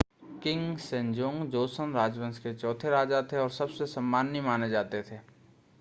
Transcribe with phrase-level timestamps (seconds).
[0.43, 5.23] king Sejong Joseon राजवंश के चौथे राजा थे और सबसे सम्माननीय माने जाते हैं